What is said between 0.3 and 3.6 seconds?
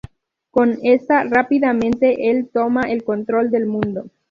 Con esta, rápidamente el toma el control